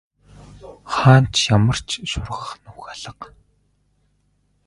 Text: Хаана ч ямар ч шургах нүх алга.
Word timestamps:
Хаана 0.93 1.29
ч 1.35 1.37
ямар 1.55 1.77
ч 1.87 1.89
шургах 2.11 2.45
нүх 2.63 2.83
алга. 2.93 3.27